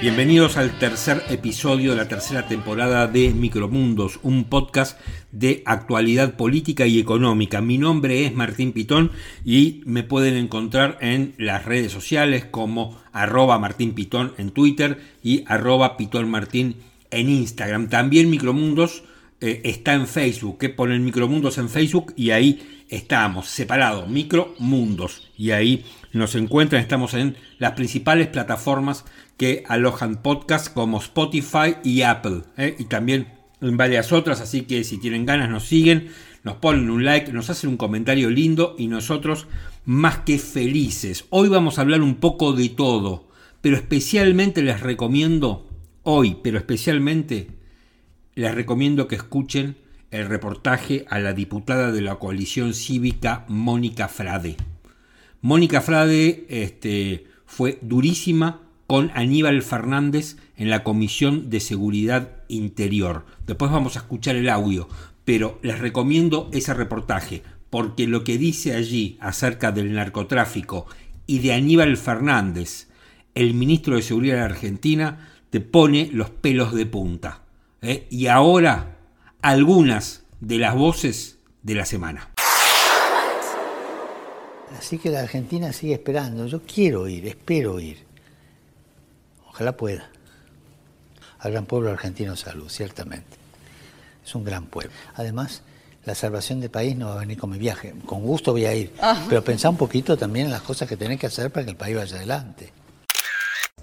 [0.00, 4.98] Bienvenidos al tercer episodio de la tercera temporada de Micromundos, un podcast
[5.30, 7.60] de actualidad política y económica.
[7.60, 9.10] Mi nombre es Martín Pitón
[9.44, 15.44] y me pueden encontrar en las redes sociales como arroba Martín Pitón en Twitter y
[15.46, 16.76] arroba Pitón Martín
[17.10, 17.90] en Instagram.
[17.90, 19.04] También Micromundos
[19.42, 25.28] eh, está en Facebook, que ponen Micromundos en Facebook y ahí estamos, separados, Micromundos.
[25.36, 29.04] Y ahí nos encuentran, estamos en las principales plataformas
[29.36, 32.42] que alojan podcasts como Spotify y Apple.
[32.56, 32.76] ¿eh?
[32.78, 33.28] Y también
[33.60, 36.10] en varias otras, así que si tienen ganas nos siguen,
[36.42, 39.46] nos ponen un like, nos hacen un comentario lindo y nosotros
[39.84, 41.26] más que felices.
[41.30, 43.28] Hoy vamos a hablar un poco de todo,
[43.60, 45.68] pero especialmente les recomiendo,
[46.02, 47.48] hoy, pero especialmente
[48.34, 49.76] les recomiendo que escuchen
[50.10, 54.56] el reportaje a la diputada de la coalición cívica Mónica Frade.
[55.42, 63.24] Mónica Frade este, fue durísima con Aníbal Fernández en la Comisión de Seguridad Interior.
[63.46, 64.86] Después vamos a escuchar el audio,
[65.24, 70.86] pero les recomiendo ese reportaje, porque lo que dice allí acerca del narcotráfico
[71.26, 72.88] y de Aníbal Fernández,
[73.34, 77.44] el ministro de Seguridad de Argentina, te pone los pelos de punta.
[77.80, 78.06] ¿eh?
[78.10, 78.98] Y ahora,
[79.40, 82.30] algunas de las voces de la semana.
[84.78, 86.46] Así que la Argentina sigue esperando.
[86.46, 88.04] Yo quiero ir, espero ir.
[89.48, 90.10] Ojalá pueda.
[91.40, 93.36] Al gran pueblo argentino salud, ciertamente.
[94.24, 94.92] Es un gran pueblo.
[95.14, 95.62] Además,
[96.04, 97.94] la salvación del país no va a venir con mi viaje.
[98.06, 98.92] Con gusto voy a ir.
[99.00, 99.24] Ah.
[99.28, 101.76] Pero pensá un poquito también en las cosas que tenés que hacer para que el
[101.76, 102.72] país vaya adelante.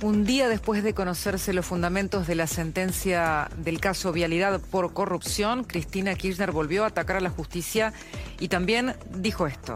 [0.02, 5.64] Un día después de conocerse los fundamentos de la sentencia del caso Vialidad por corrupción,
[5.64, 7.94] Cristina Kirchner volvió a atacar a la justicia
[8.40, 9.76] y también dijo esto.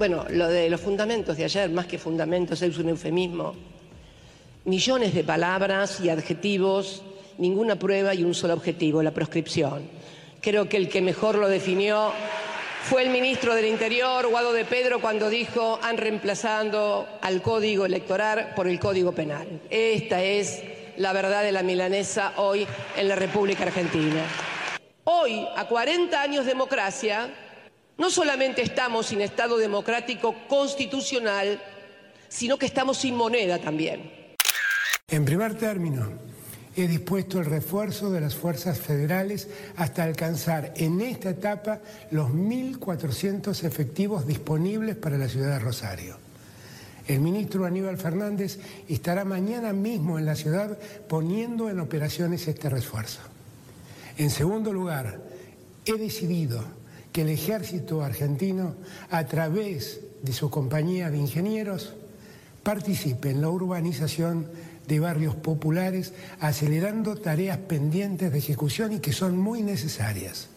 [0.00, 3.54] Bueno, lo de los fundamentos de ayer, más que fundamentos, es un eufemismo
[4.64, 7.02] millones de palabras y adjetivos,
[7.36, 9.82] ninguna prueba y un solo objetivo, la proscripción.
[10.40, 12.12] Creo que el que mejor lo definió
[12.84, 18.54] fue el ministro del Interior, Guado de Pedro, cuando dijo han reemplazando al código electoral
[18.56, 19.60] por el código penal.
[19.68, 20.62] Esta es
[20.96, 24.24] la verdad de la milanesa hoy en la República Argentina.
[25.04, 27.49] Hoy, a 40 años de democracia,
[28.00, 31.60] no solamente estamos sin Estado democrático constitucional,
[32.30, 34.10] sino que estamos sin moneda también.
[35.06, 36.10] En primer término,
[36.74, 41.80] he dispuesto el refuerzo de las fuerzas federales hasta alcanzar en esta etapa
[42.10, 46.16] los 1.400 efectivos disponibles para la ciudad de Rosario.
[47.06, 53.20] El ministro Aníbal Fernández estará mañana mismo en la ciudad poniendo en operaciones este refuerzo.
[54.16, 55.20] En segundo lugar,
[55.84, 56.79] he decidido
[57.12, 58.74] que el ejército argentino,
[59.10, 61.94] a través de su compañía de ingenieros,
[62.62, 64.46] participe en la urbanización
[64.86, 70.49] de barrios populares, acelerando tareas pendientes de ejecución y que son muy necesarias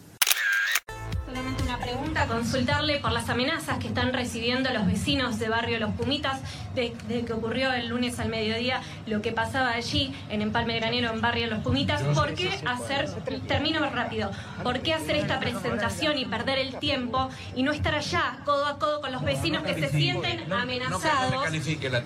[2.22, 6.40] consultarle por las amenazas que están recibiendo los vecinos de barrio Los Pumitas,
[6.74, 11.20] desde que ocurrió el lunes al mediodía lo que pasaba allí en Empalme Granero, en
[11.20, 12.02] barrio Los Pumitas.
[12.02, 13.10] ¿Por qué hacer,
[13.46, 14.30] termino rápido,
[14.62, 18.78] por qué hacer esta presentación y perder el tiempo y no estar allá, codo a
[18.78, 21.32] codo con los vecinos que se sienten amenazados?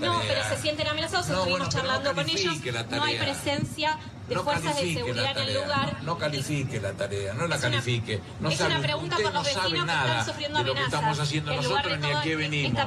[0.01, 2.55] No, pero se sienten amenazados, estuvimos charlando con ellos,
[2.91, 6.03] no hay presencia de fuerzas de seguridad en el lugar.
[6.03, 8.21] No califique la tarea, no la califique.
[8.41, 11.55] No es una pregunta por los vecinos que están sufriendo de lo que estamos haciendo
[11.55, 12.85] nosotros ni a qué venimos.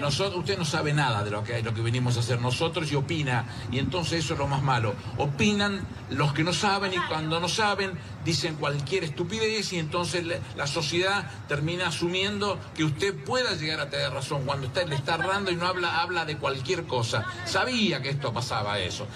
[0.00, 2.96] Nosotros, usted no sabe nada de lo que, lo que venimos a hacer nosotros y
[2.96, 3.46] opina.
[3.70, 4.94] Y entonces eso es lo más malo.
[5.18, 10.24] Opinan los que no saben y cuando no saben dicen cualquier estupidez y entonces
[10.56, 15.14] la sociedad termina asumiendo que usted pueda llegar a tener razón cuando usted le está
[15.14, 17.24] errando y no habla, habla de cualquier cosa.
[17.44, 19.06] Sabía que esto pasaba eso.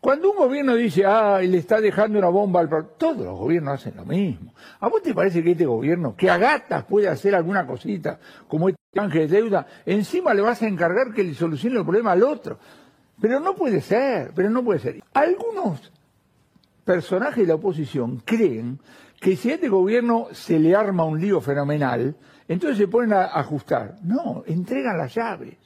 [0.00, 3.96] Cuando un gobierno dice, ah, le está dejando una bomba al todos los gobiernos hacen
[3.96, 4.54] lo mismo.
[4.80, 8.18] ¿A vos te parece que este gobierno, que a gatas puede hacer alguna cosita,
[8.48, 12.12] como este ángel de deuda, encima le vas a encargar que le solucione el problema
[12.12, 12.58] al otro?
[13.20, 15.02] Pero no puede ser, pero no puede ser.
[15.12, 15.92] Algunos
[16.82, 18.80] personajes de la oposición creen
[19.20, 22.16] que si a este gobierno se le arma un lío fenomenal,
[22.48, 23.96] entonces se ponen a ajustar.
[24.02, 25.58] No, entregan las llaves.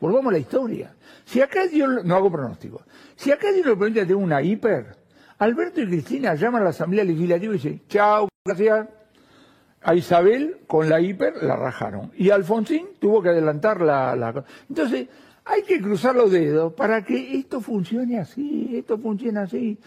[0.00, 0.94] Volvamos a la historia.
[1.24, 2.82] Si acá yo no hago pronóstico,
[3.16, 4.96] si acá Dios le permite tener una hiper,
[5.38, 8.88] Alberto y Cristina llaman a la Asamblea Legislativa y dicen, chao, gracias.
[9.82, 12.12] A Isabel con la hiper la rajaron.
[12.14, 14.44] Y Alfonsín tuvo que adelantar la, la...
[14.68, 15.08] Entonces,
[15.46, 19.78] hay que cruzar los dedos para que esto funcione así, esto funcione así.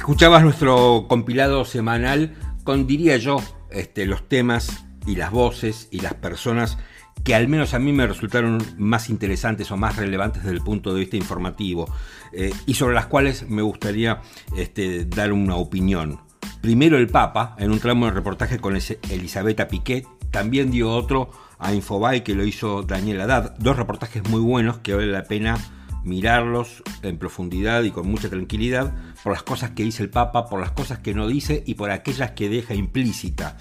[0.00, 3.36] Escuchabas nuestro compilado semanal con, diría yo,
[3.70, 6.78] este, los temas y las voces y las personas
[7.22, 10.94] que al menos a mí me resultaron más interesantes o más relevantes desde el punto
[10.94, 11.86] de vista informativo
[12.32, 14.22] eh, y sobre las cuales me gustaría
[14.56, 16.20] este, dar una opinión.
[16.62, 18.78] Primero el Papa, en un tramo de reportaje con
[19.10, 23.54] Elisabetta Piquet, también dio otro a Infobay que lo hizo Daniel Haddad.
[23.58, 25.58] Dos reportajes muy buenos que vale la pena
[26.04, 30.60] mirarlos en profundidad y con mucha tranquilidad por las cosas que dice el Papa, por
[30.60, 33.56] las cosas que no dice y por aquellas que deja implícita.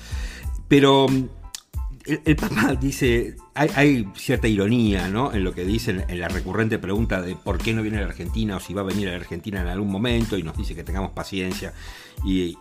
[0.67, 1.23] Pero mm,
[2.25, 5.33] el, Papa dice, hay, cierta ironía ¿no?
[5.33, 8.07] en lo que dice en, la recurrente pregunta de por qué no viene a la
[8.07, 10.75] Argentina o si va a venir a la Argentina en algún momento y nos dice
[10.75, 11.73] que tengamos paciencia.
[12.23, 12.57] Y,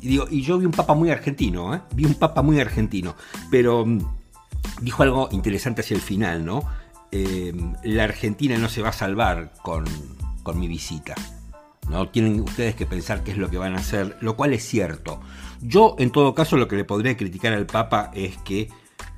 [0.00, 1.80] digo, y yo vi un Papa muy argentino, ¿eh?
[1.94, 3.16] vi un Papa muy argentino,
[3.50, 4.00] pero mm,
[4.82, 6.64] dijo algo interesante hacia el final, ¿no?
[7.12, 7.52] Eh,
[7.84, 9.84] la Argentina no se va a salvar con,
[10.54, 11.14] mi visita.
[11.90, 12.08] ¿No?
[12.08, 15.20] Tienen ustedes que pensar qué es lo que van a hacer, lo cual es cierto.
[15.60, 18.68] Yo, en todo caso, lo que le podría criticar al Papa es que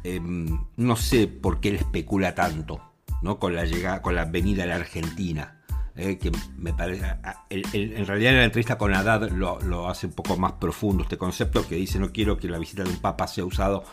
[0.02, 2.80] em, no sé por qué él especula tanto
[3.20, 3.38] ¿no?
[3.38, 5.58] con la llegada, con la venida a la Argentina.
[5.94, 7.04] Eh, que me parece,
[7.50, 11.18] en realidad en la entrevista con Haddad lo, lo, hace un poco más profundo este
[11.18, 13.84] concepto que dice no quiero que la visita de un papa sea usado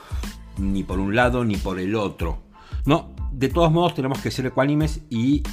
[0.58, 2.40] ni por un lado ni por el otro.
[2.86, 5.44] No, de todos modos tenemos que ser ecuánimes y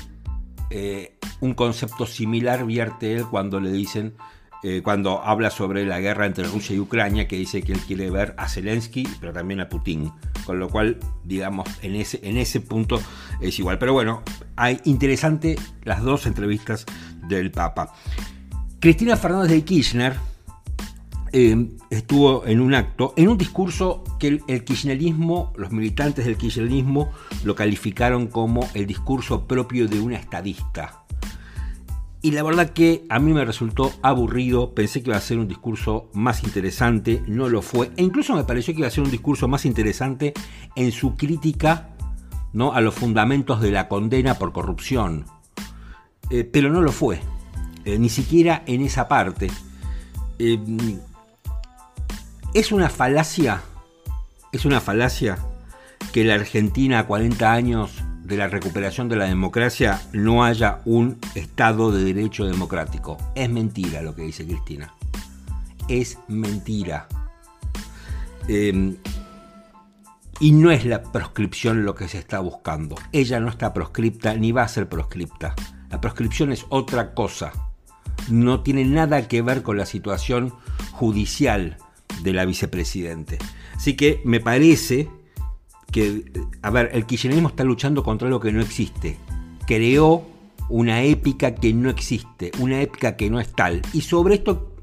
[0.70, 4.14] eh, un concepto similar vierte él cuando le dicen,
[4.62, 8.10] eh, cuando habla sobre la guerra entre Rusia y Ucrania, que dice que él quiere
[8.10, 10.12] ver a Zelensky, pero también a Putin.
[10.44, 13.00] Con lo cual, digamos, en ese, en ese punto
[13.40, 13.78] es igual.
[13.78, 14.22] Pero bueno,
[14.56, 16.86] hay interesante las dos entrevistas
[17.28, 17.92] del Papa.
[18.80, 20.16] Cristina Fernández de Kirchner,
[21.38, 27.12] eh, estuvo en un acto, en un discurso que el, kirchnerismo, los militantes del kirchnerismo
[27.44, 31.05] lo calificaron como el discurso propio de una estadista.
[32.23, 35.47] Y la verdad que a mí me resultó aburrido, pensé que iba a ser un
[35.47, 39.11] discurso más interesante, no lo fue, e incluso me pareció que iba a ser un
[39.11, 40.33] discurso más interesante
[40.75, 41.91] en su crítica
[42.55, 42.73] ¿no?
[42.73, 45.27] a los fundamentos de la condena por corrupción.
[46.31, 47.21] Eh, pero no lo fue,
[47.85, 49.50] eh, ni siquiera en esa parte.
[52.56, 53.61] Es una falacia,
[54.50, 55.37] es una falacia
[56.11, 61.19] que la Argentina a 40 años de la recuperación de la democracia no haya un
[61.35, 63.19] Estado de Derecho democrático.
[63.35, 64.94] Es mentira lo que dice Cristina.
[65.87, 67.08] Es mentira.
[68.49, 68.97] Em,
[70.41, 72.97] y no es la proscripción lo que se está buscando.
[73.12, 75.55] Ella no está proscripta ni va a ser proscripta.
[75.91, 77.52] La proscripción es otra cosa.
[78.31, 80.55] No tiene nada que ver con la situación
[80.93, 81.76] judicial
[82.22, 83.38] de la vicepresidente.
[83.74, 85.08] Así que me parece
[85.92, 86.24] que,
[86.62, 89.16] a ver, el kirchnerismo está luchando contra algo que no existe.
[89.66, 90.26] Creó
[90.68, 93.82] una épica que no existe, una épica que no es tal.
[93.92, 94.74] Y sobre esto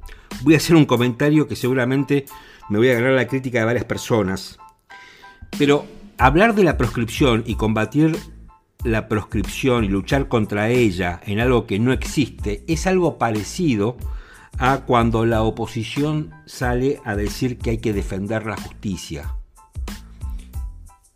[0.44, 2.25] voy a hacer un comentario que seguramente
[2.69, 4.57] me voy a agarrar la crítica de varias personas.
[5.57, 5.85] Pero
[6.18, 8.15] hablar de la proscripción y combatir
[8.83, 13.97] la proscripción y luchar contra ella en algo que no existe es algo parecido
[14.58, 19.36] a cuando la oposición sale a decir que hay que defender la justicia.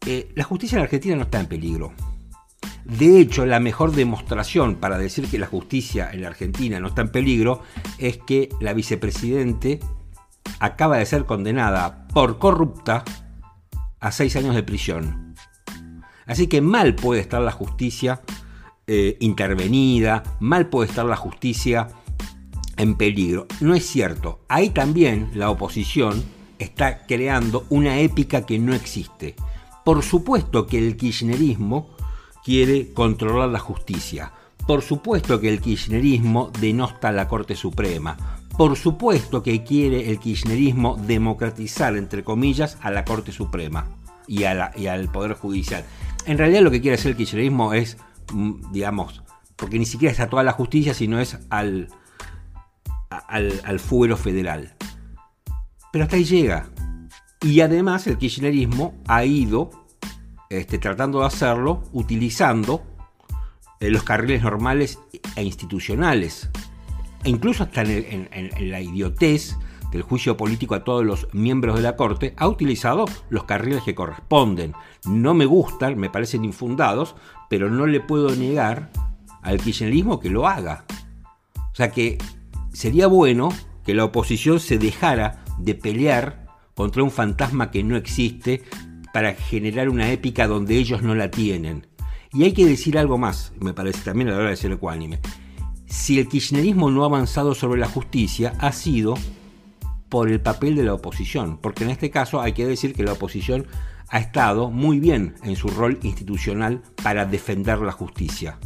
[0.06, 1.94] Eh, la justicia en Argentina no está en peligro.
[2.86, 7.02] De hecho, la mejor demostración para decir que la justicia en la Argentina no está
[7.02, 7.62] en peligro
[7.98, 9.82] es que la vicepresidente
[10.60, 13.04] acaba de ser condenada por corrupta
[14.00, 15.36] a seis años de prisión.
[16.26, 18.22] Así que mal puede estar la justicia
[18.86, 21.90] eh, intervenida, mal puede estar la justicia
[22.78, 23.48] en peligro.
[23.60, 24.40] No es cierto.
[24.48, 26.24] Ahí también la oposición
[26.60, 29.36] está creando una épica que no existe.
[29.84, 31.90] Por supuesto que el kirchnerismo
[32.44, 34.32] quiere controlar la justicia.
[34.66, 38.18] Por supuesto que el kirchnerismo denosta a la Corte Suprema.
[38.58, 43.88] Por supuesto que quiere el kirchnerismo democratizar, entre comillas, a la Corte Suprema
[44.28, 45.86] y, al Poder Judicial.
[46.26, 47.98] En realidad lo que quiere hacer el kirchnerismo es,
[48.34, 49.22] mm, digamos,
[49.56, 51.88] porque ni siquiera es a toda la justicia, sino es al,
[53.10, 54.76] al, fuero federal.
[55.92, 56.68] Pero hasta ahí llega.
[57.42, 59.70] Y además el kirchnerismo ha ido
[60.50, 62.84] este, tratando de hacerlo utilizando
[63.80, 65.00] eh, los carriles normales
[65.36, 66.50] e institucionales.
[67.24, 69.56] E incluso hasta en, en, la idiotez
[69.92, 73.96] del juicio político a todos los miembros de la Corte, ha utilizado los carriles que
[73.96, 74.74] corresponden.
[75.06, 77.16] No me gustan, me parecen infundados,
[77.50, 78.92] pero no le puedo negar
[79.42, 80.86] al kirchnerismo que lo haga.
[81.56, 82.18] O sea que
[82.78, 83.50] sería bueno
[83.84, 88.62] que la oposición se dejara de pelear contra un fantasma que no existe
[89.12, 91.88] para generar una épica donde ellos no la tienen.
[92.32, 95.20] Y hay que decir algo más, me parece también a la hora de ser ecuánime.
[95.88, 99.16] Si el kirchnerismo no ha avanzado sobre la justicia, ha sido
[100.08, 103.14] por el papel de la oposición, porque en este caso hay que decir que la
[103.14, 103.66] oposición
[104.10, 108.60] ha estado muy bien en su rol institucional para defender la justicia.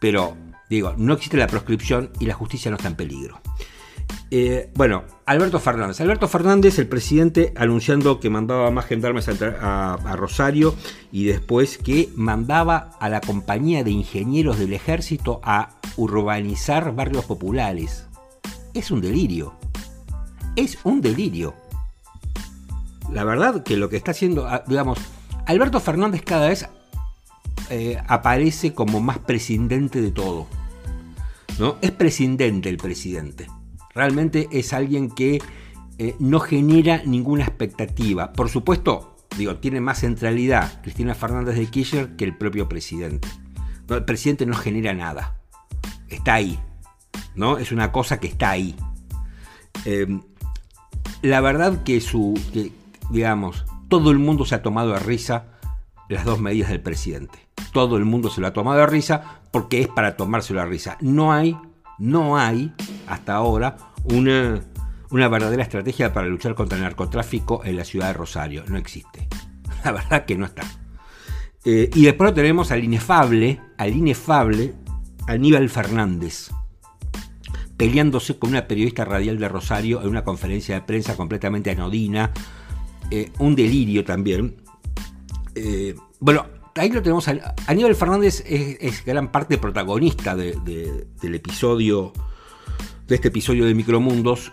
[0.00, 3.40] Pero, digo, no existe la proscripción y la justicia no está en peligro.
[4.30, 6.00] Eh, bueno, Alberto Fernández.
[6.00, 10.74] Alberto Fernández, el presidente, anunciando que mandaba más gendarmes a, Rosario
[11.12, 18.06] y después que mandaba a la compañía de ingenieros del ejército a urbanizar barrios populares.
[18.74, 19.54] Es un delirio.
[20.56, 21.54] Es un delirio.
[23.12, 24.98] La verdad que lo que está haciendo, ah, digamos,
[25.46, 26.68] Alberto Fernández cada vez
[27.70, 30.46] eh, aparece como más presidente de todo.
[31.58, 31.76] ¿no?
[31.80, 33.46] Es presidente el presidente.
[33.94, 35.40] Realmente es alguien que
[35.98, 38.32] eh, no genera ninguna expectativa.
[38.32, 43.28] Por supuesto, digo, tiene más centralidad Cristina Fernández de Kirchner que el propio presidente.
[43.88, 45.40] el presidente no genera nada.
[46.08, 46.58] Está ahí.
[47.36, 47.58] ¿no?
[47.58, 48.74] Es una cosa que está ahí.
[49.84, 50.22] Em,
[51.22, 52.38] la verdad que su.
[53.10, 55.46] digamos, todo el mundo se ha tomado a risa
[56.08, 57.45] las dos medidas del presidente.
[57.72, 60.96] Todo el mundo se lo ha tomado a risa porque es para tomárselo a risa.
[61.00, 61.56] No hay
[61.98, 62.72] no hay
[63.06, 64.62] hasta ahora una,
[65.10, 68.64] una verdadera estrategia para luchar contra el narcotráfico en la ciudad de Rosario.
[68.68, 69.28] No existe.
[69.84, 70.62] La verdad que no está.
[71.64, 74.74] Eh, y después tenemos al inefable, al inefable
[75.26, 76.50] Aníbal Fernández,
[77.76, 82.30] peleándose con una periodista radial de Rosario en una conferencia de prensa completamente anodina,
[83.10, 84.62] eh, un delirio también.
[85.56, 86.46] Eh, bueno,
[86.76, 87.28] ahí lo tenemos.
[87.66, 92.12] Aníbal Fernández es, gran parte protagonista del episodio,
[93.06, 94.52] de este episodio de Micromundos,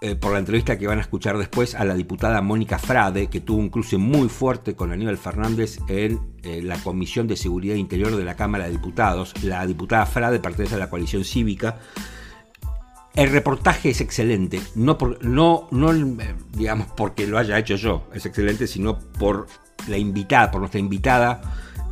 [0.00, 3.40] eh, por la entrevista que van a escuchar después a la diputada Mónica Frade, que
[3.40, 8.14] tuvo un cruce muy fuerte con Aníbal Fernández en eh, la Comisión de Seguridad Interior
[8.14, 9.34] de la Cámara de Diputados.
[9.42, 11.80] La diputada Frade pertenece a la coalición cívica.
[13.16, 15.92] El reportaje es excelente, no, no, no
[16.52, 19.48] digamos porque lo haya hecho yo, es excelente, sino por
[19.86, 21.40] la invitada, por nuestra invitada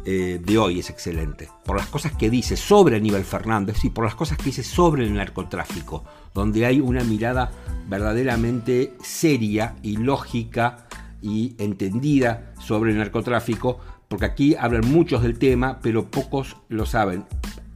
[0.04, 1.48] eh, de hoy es excelente.
[1.64, 5.04] Por las cosas que dice sobre Aníbal Fernández y por las cosas que dice sobre
[5.04, 7.50] el narcotráfico, donde hay una mirada
[7.88, 10.86] verdaderamente seria y lógica
[11.22, 17.24] y entendida sobre el narcotráfico, porque aquí hablan muchos del tema, pero pocos lo saben.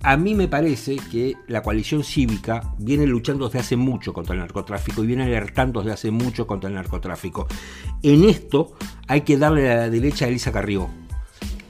[0.02, 4.40] A mí me parece que la coalición cívica viene luchando desde hace mucho contra el
[4.40, 7.46] narcotráfico y viene alertando desde hace mucho contra el narcotráfico.
[8.02, 8.72] En esto
[9.08, 10.88] hay que darle a la derecha a Elisa Carrió.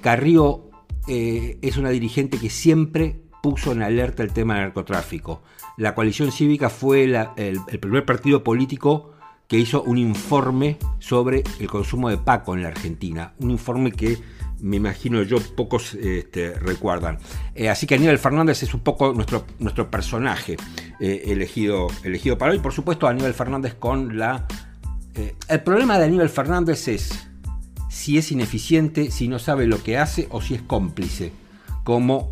[0.01, 0.71] Carrió
[1.09, 5.43] eh, es una dirigente que siempre puso en alerta el tema del narcotráfico.
[5.77, 9.13] La coalición cívica fue el, primer partido político
[9.49, 13.35] que hizo un informe sobre el consumo de Paco en la Argentina.
[13.41, 14.19] Un informe que
[14.63, 17.19] me imagino yo pocos este, recuerdan.
[17.55, 20.57] Eh, así que Aníbal Fernández es un poco nuestro, nuestro personaje
[21.01, 22.59] eh, elegido, elegido para hoy.
[22.59, 24.47] Por supuesto, Aníbal Fernández con la...
[25.15, 27.29] Eh, el problema de Aníbal Fernández es
[27.89, 31.33] si es ineficiente, si no sabe lo que hace o si es cómplice,
[31.85, 32.31] como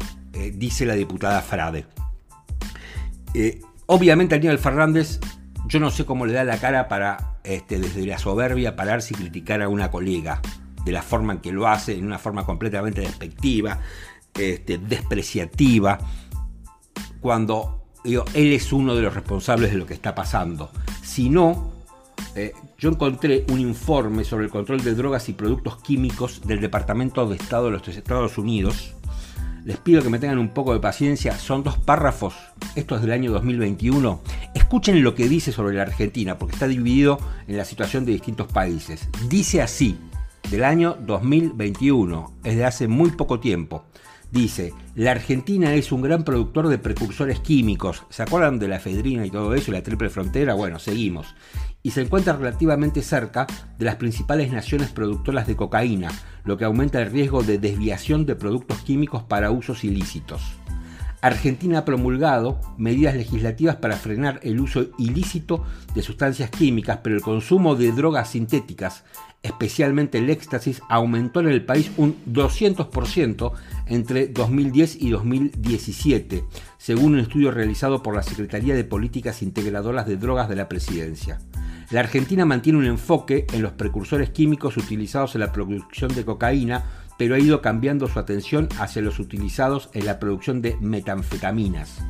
[0.54, 1.84] dice la diputada Frade.
[3.86, 5.18] obviamente Aníbal Fernández,
[5.66, 9.16] yo no sé cómo le da la cara para, este, desde la soberbia, pararse y
[9.16, 10.40] criticar a una colega
[10.88, 13.78] de la forma en que lo hace, en una forma completamente despectiva,
[14.32, 15.98] este, despreciativa,
[17.20, 20.70] cuando él es uno de los responsables de lo que está pasando.
[21.02, 21.72] Si no,
[22.34, 27.28] eh, yo encontré un informe sobre el control de drogas y productos químicos del Departamento
[27.28, 28.94] de Estado de los Estados Unidos.
[29.66, 32.34] Les pido que me tengan un poco de paciencia, son dos párrafos,
[32.76, 34.22] esto es del año 2021.
[34.54, 38.50] Escuchen lo que dice sobre la Argentina, porque está dividido en la situación de distintos
[38.50, 39.06] países.
[39.28, 39.98] Dice así,
[40.50, 43.84] del año 2021, es de hace muy poco tiempo.
[44.30, 48.04] Dice, la Argentina es un gran productor de precursores químicos.
[48.10, 50.52] ¿Se acuerdan de la efedrina y todo eso, la triple frontera?
[50.52, 51.34] Bueno, seguimos.
[51.82, 53.46] Y se encuentra relativamente cerca
[53.78, 56.10] de las principales naciones productoras de cocaína,
[56.44, 60.42] lo que aumenta el riesgo de desviación de productos químicos para usos ilícitos.
[61.20, 65.64] Argentina ha promulgado medidas legislativas para frenar el uso ilícito
[65.94, 69.04] de sustancias químicas, pero el consumo de drogas sintéticas,
[69.42, 73.52] especialmente el éxtasis, aumentó en el país un 200%
[73.86, 76.44] entre 2010 y 2017,
[76.76, 81.38] según un estudio realizado por la Secretaría de Políticas Integradoras de Drogas de la Presidencia.
[81.90, 86.84] La Argentina mantiene un enfoque en los precursores químicos utilizados en la producción de cocaína,
[87.16, 92.02] pero ha ido cambiando su atención hacia los utilizados en la producción de metanfetaminas.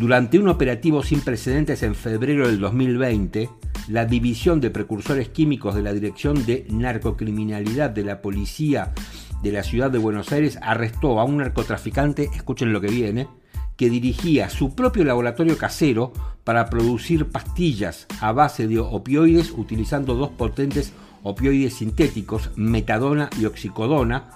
[0.00, 3.50] Durante un operativo sin precedentes en febrero del 2020,
[3.88, 8.94] la División de Precursores Químicos de la Dirección de Narcocriminalidad de la Policía
[9.42, 13.28] de la Ciudad de Buenos Aires arrestó a un narcotraficante, escuchen lo que viene,
[13.76, 16.14] que dirigía su propio laboratorio casero
[16.44, 24.30] para producir pastillas a base de opioides utilizando dos potentes opioides sintéticos, metadona y oxicodona,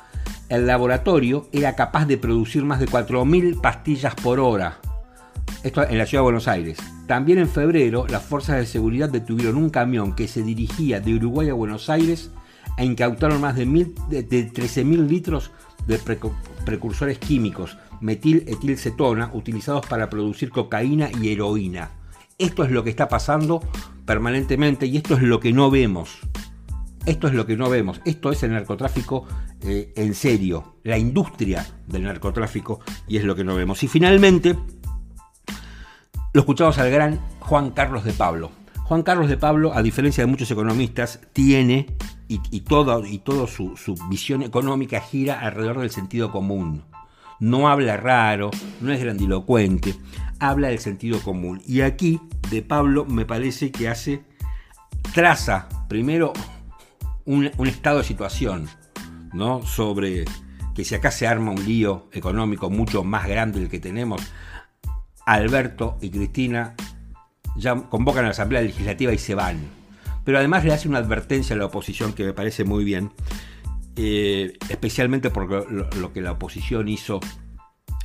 [0.50, 4.78] el laboratorio era capaz de producir más de 4.000 pastillas por hora.
[5.62, 6.78] Esto en la ciudad de Buenos Aires.
[7.06, 11.48] También en febrero, las fuerzas de seguridad detuvieron un camión que se dirigía de Uruguay
[11.48, 12.30] a Buenos Aires
[12.76, 15.50] e incautaron más de, de 13.000 litros
[15.86, 15.98] de
[16.64, 21.90] precursores químicos, metil etilcetona, utilizados para producir cocaína y heroína.
[22.38, 23.62] Esto es lo que está pasando
[24.04, 26.18] permanentemente y esto es lo que no vemos.
[27.06, 28.00] Esto es lo que no vemos.
[28.04, 29.26] Esto es el narcotráfico
[29.62, 33.82] eh, en serio, la industria del narcotráfico y es lo que no vemos.
[33.82, 34.56] Y finalmente,
[36.34, 38.50] lo escuchamos al gran Juan Carlos de Pablo.
[38.82, 41.86] Juan Carlos de Pablo, a diferencia de muchos economistas, tiene
[42.26, 43.76] y, y todo, y todo su,
[44.10, 46.82] visión económica gira alrededor del sentido común.
[47.38, 48.50] No habla raro,
[48.80, 49.94] no es grandilocuente,
[50.40, 51.62] habla del sentido común.
[51.68, 54.24] Y aquí, de Pablo, me parece que hace,
[55.14, 56.32] traza primero
[57.26, 58.66] un, estado de situación,
[59.32, 59.62] ¿no?
[59.62, 60.24] Sobre
[60.74, 64.20] que si acá se arma un lío económico mucho más grande del que tenemos,
[65.26, 66.74] Alberto y Cristina
[67.56, 69.58] ya convocan a la Asamblea Legislativa y se van.
[70.24, 73.12] Pero además le hace una advertencia a la oposición que me parece muy bien,
[73.96, 77.20] eh, especialmente por lo, que la oposición hizo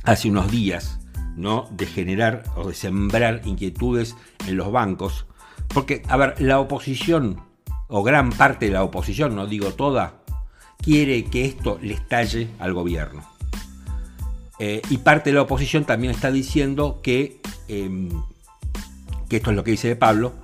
[0.04, 1.00] hace unos días,
[1.36, 1.68] ¿no?
[1.72, 5.26] De generar o de sembrar inquietudes en los bancos.
[5.68, 7.40] Porque, a ver, la oposición
[7.88, 10.22] o gran parte de la oposición, no digo toda,
[10.82, 13.24] quiere que esto le estalle al gobierno.
[14.62, 18.10] Eh, y parte de la oposición también está diciendo que, em,
[19.30, 20.34] que esto es lo que dice de Pablo,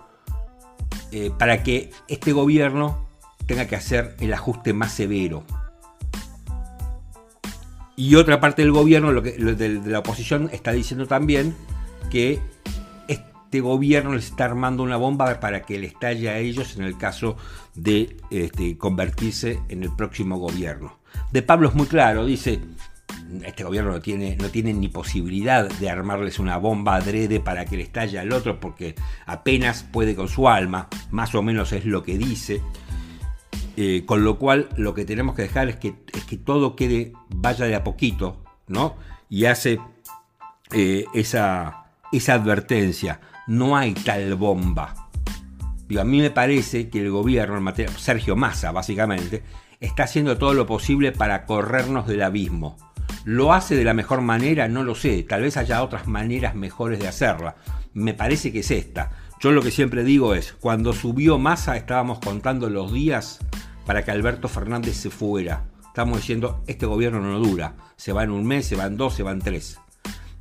[1.13, 3.07] eh, para que este gobierno
[3.45, 5.45] tenga que hacer el ajuste más severo.
[7.95, 11.55] Y otra parte del gobierno, lo que, de la oposición, está diciendo también
[12.11, 12.41] que
[13.09, 16.97] este gobierno les está armando una bomba para que le estalle a ellos en el
[16.97, 17.37] caso
[17.75, 20.99] de este, convertirse en el próximo gobierno.
[21.33, 22.61] De Pablo es muy claro, dice,
[23.45, 27.83] este gobierno no tiene, no ni posibilidad de armarles una bomba adrede para que le
[27.85, 28.95] estalle al otro porque
[29.27, 32.63] apenas puede con su alma, más o menos es lo que dice.
[33.79, 37.13] Eh, con lo cual lo que tenemos que dejar es que, es que todo quede,
[37.29, 38.97] vaya de a poquito, ¿no?
[39.29, 39.79] Y hace
[40.73, 45.09] eh, esa, esa advertencia no hay tal bomba.
[45.99, 47.63] a mí me parece que el gobierno,
[47.99, 49.43] Sergio Massa básicamente,
[49.81, 52.77] está haciendo todo lo posible para corrernos del abismo.
[53.27, 54.69] ¿Lo hace de la mejor manera?
[54.69, 55.25] No lo sé.
[55.25, 57.57] Tal vez haya otras maneras mejores de hacerla.
[57.93, 59.11] Me parece que es esta.
[59.41, 63.41] Yo lo que siempre digo es, cuando subió Massa estábamos contando los días
[63.85, 65.65] para que Alberto Fernández se fuera.
[65.89, 67.75] Estamos diciendo, este gobierno no dura.
[67.97, 69.81] Se va en un mes, se va en dos, se va en tres.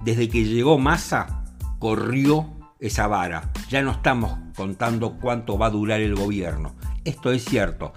[0.04, 1.44] Desde que llegó Massa,
[1.80, 3.52] corrió esa vara.
[3.68, 6.76] Ya no estamos contando cuánto va a durar el gobierno.
[7.04, 7.94] Esto es cierto.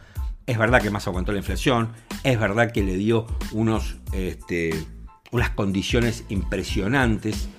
[0.48, 1.90] Es verdad que más aguantó la inflación,
[2.24, 4.82] es verdad que le dio unos, este,
[5.30, 7.50] unas condiciones impresionantes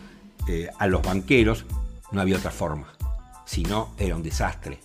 [0.47, 1.65] eh, a los banqueros.
[2.11, 2.87] No había otra forma.
[3.45, 4.79] Si no, era un desastre.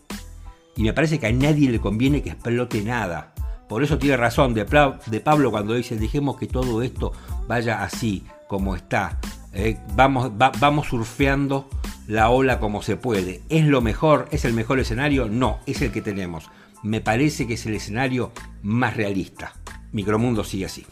[0.77, 3.33] Y me parece que a nadie le conviene que explote nada.
[3.71, 7.13] Por eso tiene razón de, Pablo cuando dice, dejemos que todo esto
[7.49, 9.19] vaya así, como está.
[9.55, 11.71] Eh, vamos, vamos surfeando
[12.07, 13.41] la ola como se puede.
[13.49, 14.29] ¿Es lo mejor?
[14.31, 15.27] ¿Es el mejor escenario?
[15.27, 16.51] No, es el que tenemos.
[16.85, 18.31] Me parece que es el escenario
[18.63, 19.55] más realista.
[19.93, 20.85] Micromundo sigue así.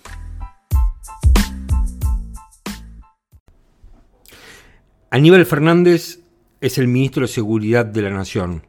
[5.10, 6.20] Aníbal Fernández
[6.62, 8.66] es el ministro de Seguridad de la Nación.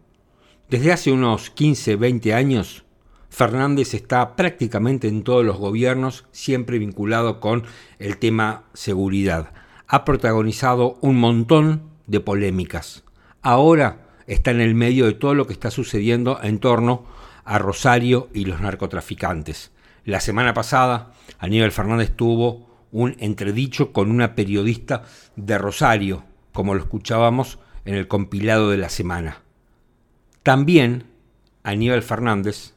[0.69, 2.83] Desde hace unos 15, 20 años,
[3.29, 7.63] Fernández está prácticamente en todos los gobiernos, siempre vinculado con
[7.99, 9.53] el tema seguridad.
[9.88, 13.05] Ha protagonizado un montón de polémicas.
[13.41, 17.12] Ahora está en el medio de todo lo que está sucediendo en torno
[17.45, 19.71] a Rosario y los narcotraficantes.
[20.06, 25.03] La semana pasada, Aníbal Fernández tuvo un entredicho con una periodista
[25.36, 29.41] de Rosario, como lo escuchábamos en el compilado de la semana.
[30.43, 31.06] También
[31.63, 32.73] Aníbal Fernández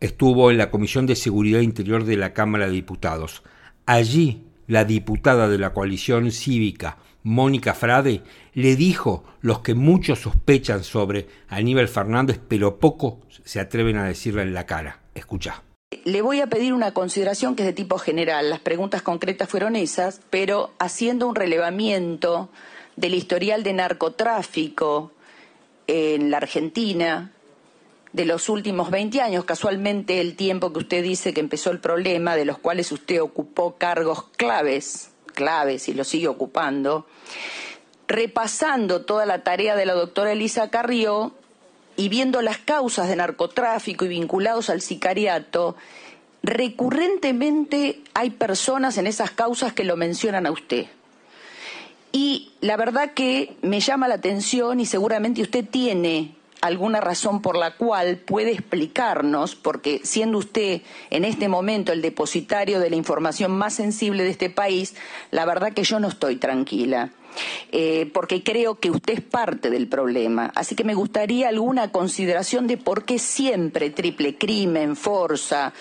[0.00, 3.42] estuvo en la Comisión de Seguridad Interior de la Cámara de Diputados.
[3.86, 8.22] Allí, la diputada de la coalición cívica, Mónica Frade,
[8.54, 14.42] le dijo los que muchos sospechan sobre Aníbal Fernández, pero poco se atreven a decirle
[14.42, 15.00] en la cara.
[15.14, 15.62] Escucha.
[16.04, 18.48] Le voy a pedir una consideración que es de tipo general.
[18.48, 22.48] Las preguntas concretas fueron esas, pero haciendo un relevamiento
[22.96, 25.12] del historial de narcotráfico
[25.86, 27.32] en la Argentina
[28.12, 32.36] de los últimos 20 años, casualmente el tiempo que usted dice que empezó el problema,
[32.36, 37.06] de los cuales usted ocupó cargos claves claves y lo sigue ocupando,
[38.06, 41.32] repasando toda la tarea de la doctora Elisa Carrió
[41.96, 45.76] y viendo las causas de narcotráfico y vinculados al sicariato,
[46.42, 50.88] recurrentemente hay personas en esas causas que lo mencionan a usted.
[52.12, 57.56] Y la verdad que me llama la atención y seguramente usted tiene alguna razón por
[57.56, 63.52] la cual puede explicarnos, porque siendo usted en este momento el depositario de la información
[63.52, 64.94] más sensible de este país,
[65.30, 67.10] la verdad que yo no estoy tranquila.
[67.70, 70.50] Eh, porque creo que usted es parte del problema.
[70.56, 75.72] Así que me gustaría alguna consideración de por qué siempre triple crimen, Forza,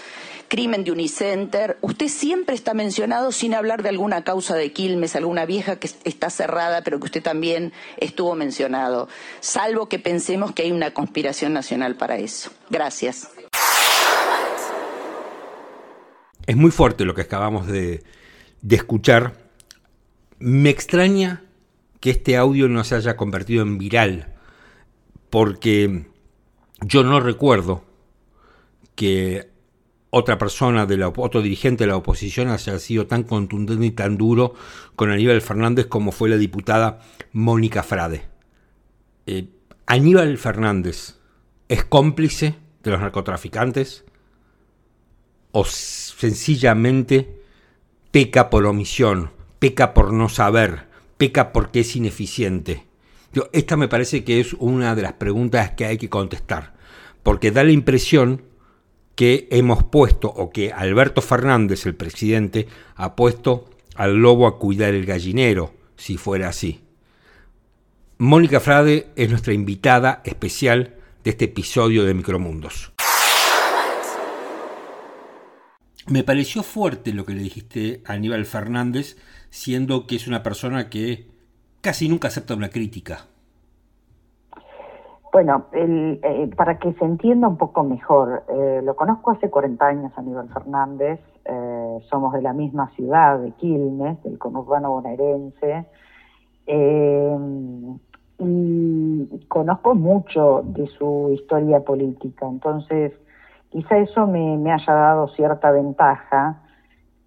[0.49, 5.45] crimen de Unicenter, usted siempre está mencionado sin hablar de alguna causa de Quilmes, alguna
[5.45, 9.07] vieja que está cerrada, pero que usted también estuvo mencionado,
[9.39, 12.51] salvo que pensemos que hay una conspiración nacional para eso.
[12.69, 13.29] Gracias.
[16.45, 18.03] Es muy fuerte lo que acabamos de,
[18.67, 19.33] escuchar.
[20.39, 21.43] Me extraña
[21.99, 24.33] que este audio no se haya convertido en viral,
[25.29, 26.07] porque
[26.81, 27.83] yo no recuerdo
[28.95, 29.48] que
[30.11, 34.17] otra persona, de la, otro dirigente de la oposición haya sido tan contundente y tan
[34.17, 34.55] duro
[34.95, 38.23] con Aníbal Fernández como fue la diputada Mónica Frade.
[39.27, 39.47] Eh,
[39.85, 41.17] Aníbal Fernández
[41.67, 44.05] es cómplice de los narcotraficantes
[45.51, 47.41] o sencillamente
[48.11, 52.87] peca por omisión, peca por no saber, peca porque es ineficiente.
[53.51, 56.73] esta me parece que es una de las preguntas que hay que contestar,
[57.21, 58.48] porque da la impresión
[59.19, 64.93] que hemos puesto, o que Alberto Fernández, el presidente, ha puesto al lobo a cuidar
[64.93, 66.79] el gallinero, si fuera así.
[68.17, 72.93] Mónica Frade es nuestra invitada especial de este episodio de Micromundos.
[76.07, 79.17] Me pareció fuerte lo que le dijiste a Aníbal Fernández,
[79.49, 81.27] siendo que es una persona que
[81.81, 83.27] casi nunca acepta una crítica.
[85.31, 90.11] Bueno, eh, para que se entienda un poco mejor, eh, lo conozco hace 40 años
[90.15, 95.85] a nivel Fernández, eh, somos de la misma ciudad, de Quilmes, del conurbano bonaerense,
[98.39, 103.13] y conozco mucho de su historia política, entonces
[103.69, 106.61] quizá eso me, me haya dado cierta ventaja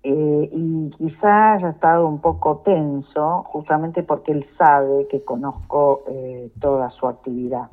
[0.04, 6.02] y quizá haya estado un poco tenso justamente porque él sabe que conozco
[6.60, 7.68] toda su actividad.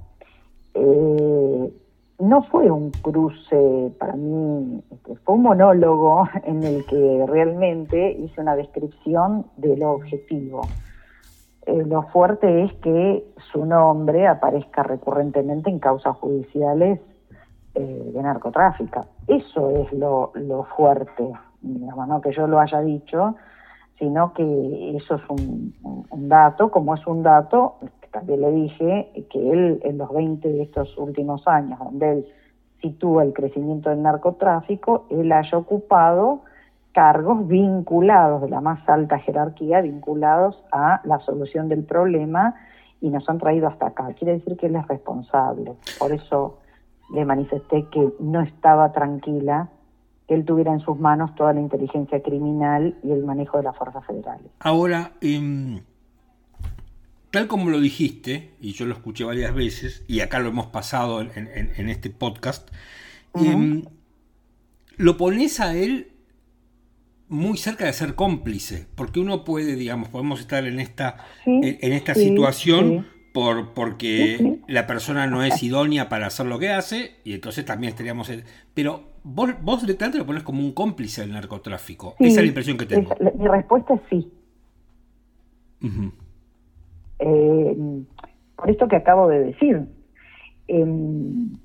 [0.73, 1.73] Eh,
[2.19, 8.41] no fue un cruce para mí, este, fue un monólogo en el que realmente hice
[8.41, 10.61] una descripción de lo objetivo.
[11.65, 16.99] Eh, lo fuerte es que su nombre aparezca recurrentemente en causas judiciales
[17.75, 19.05] eh, de narcotráfico.
[19.27, 20.31] Eso es lo,
[20.75, 23.35] fuerte, no que yo lo haya dicho,
[23.97, 25.73] sino que eso es un
[26.29, 27.75] dato, como es un dato
[28.19, 32.25] también le dije que él en los 20 de estos últimos años, donde él
[32.81, 36.41] sitúa el crecimiento del narcotráfico, él haya ocupado
[36.91, 42.55] cargos vinculados de la más alta jerarquía, vinculados a la solución del problema
[42.99, 44.13] y nos han traído hasta acá.
[44.17, 45.75] Quiere decir que él es responsable.
[45.97, 46.57] Por eso
[47.13, 49.69] le manifesté que no estaba tranquila
[50.27, 53.77] que él tuviera en sus manos toda la inteligencia criminal y el manejo de las
[53.77, 54.51] fuerzas federales.
[54.59, 55.81] Ahora, eh,
[57.31, 61.21] tal como lo dijiste, y yo lo escuché varias veces, y acá lo hemos pasado
[61.21, 62.69] en, este podcast,
[63.35, 63.83] em,
[64.97, 66.11] lo pones a él
[67.27, 72.15] muy cerca de ser cómplice, porque uno puede, digamos, podemos estar en esta, en, esta
[72.15, 77.63] situación por porque la persona no es idónea para hacer lo que hace, y entonces
[77.63, 78.31] también estaríamos...
[78.73, 82.15] pero vos, vos directamente lo pones como un cómplice del narcotráfico.
[82.17, 83.15] Esa es la impresión que tengo.
[83.35, 84.31] mi respuesta es sí.
[87.19, 87.77] Eh,
[88.55, 89.85] por esto que acabo de decir.
[90.67, 91.57] Em,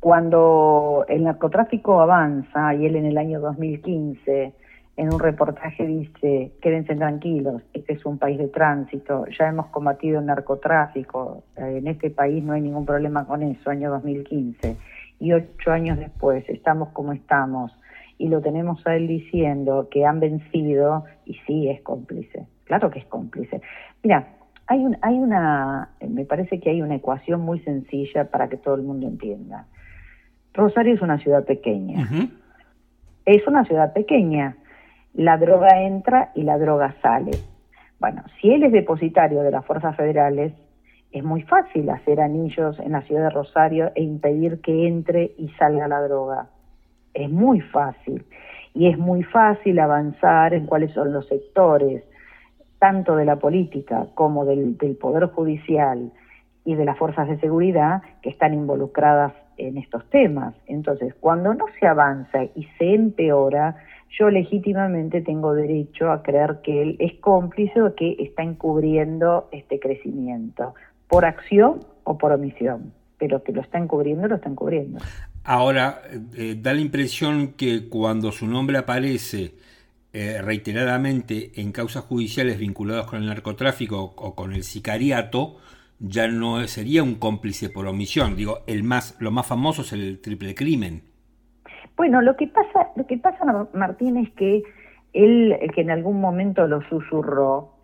[0.00, 4.54] cuando el narcotráfico avanza, y él en el año 2015
[4.96, 10.20] en un reportaje dice, quédense tranquilos, este es un país de tránsito, ya hemos combatido
[10.20, 14.76] el narcotráfico, eh, en este país no hay ningún problema con eso, año 2015.
[15.18, 17.72] Y ocho años después estamos como estamos
[18.18, 22.98] y lo tenemos a él diciendo que han vencido y sí es cómplice, claro que
[22.98, 23.62] es cómplice.
[24.02, 24.28] Mira,
[24.66, 28.74] hay, un, hay una, me parece que hay una ecuación muy sencilla para que todo
[28.74, 29.66] el mundo entienda.
[30.52, 32.08] Rosario es una ciudad pequeña.
[33.24, 34.56] Es una ciudad pequeña.
[35.14, 37.32] La droga entra y la droga sale.
[38.00, 40.52] Bueno, si él es depositario de las fuerzas federales,
[41.12, 45.48] es muy fácil hacer anillos en la ciudad de Rosario e impedir que entre y
[45.58, 46.48] salga la droga.
[47.14, 48.24] Es muy fácil.
[48.74, 52.04] y es muy fácil avanzar en cuáles son los sectores,
[52.78, 56.12] tanto de la política como del, Poder Judicial
[56.64, 60.54] y de las fuerzas de seguridad que están involucradas en estos temas.
[60.66, 63.76] Entonces, cuando no se avanza y se empeora,
[64.18, 69.78] yo legítimamente tengo derecho a creer que él es cómplice o que está encubriendo este
[69.78, 70.74] crecimiento,
[71.08, 74.98] por acción o por omisión, pero que lo está encubriendo, lo está encubriendo.
[75.44, 76.02] Ahora,
[76.36, 79.54] eh, da la impresión que cuando su nombre aparece
[80.18, 85.58] eh, reiteradamente en causas judiciales vinculadas con el narcotráfico o con el sicariato,
[85.98, 88.34] ya no sería un cómplice por omisión.
[88.34, 91.02] Digo, el más, lo más famoso es el triple crimen.
[91.98, 94.62] Bueno, lo que pasa, lo que pasa, Martín, es que
[95.12, 97.74] él, que en algún momento lo susurró,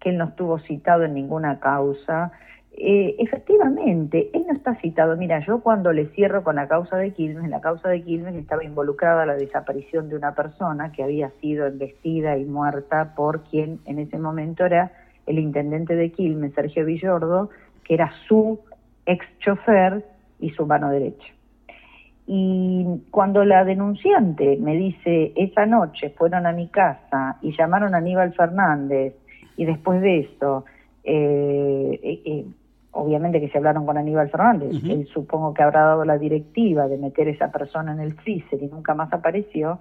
[0.00, 2.32] que él no estuvo citado en ninguna causa,
[2.76, 5.16] eh, efectivamente, él no está citado.
[5.16, 8.34] Mira, yo cuando le cierro con la causa de Quilmes, en la causa de Quilmes
[8.34, 13.78] estaba involucrada la desaparición de una persona que había sido investida y muerta por quien
[13.86, 14.92] en ese momento era
[15.26, 17.50] el intendente de Quilmes, Sergio Villordo,
[17.84, 18.58] que era su
[19.06, 20.04] ex chofer
[20.40, 21.28] y su mano derecha.
[22.26, 27.98] Y cuando la denunciante me dice, esa noche fueron a mi casa y llamaron a
[27.98, 29.14] Aníbal Fernández
[29.56, 30.64] y después de eso,
[31.04, 32.44] eh, eh, eh,
[32.94, 36.96] obviamente que se hablaron con Aníbal Fernández, él supongo que habrá dado la directiva de
[36.96, 39.78] meter esa persona en el freezer y nunca más apareció,